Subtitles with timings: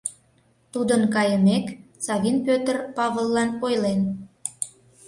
[0.73, 1.65] Тудын кайымек,
[2.05, 4.01] Савин Пӧтыр Павыллан ойлен: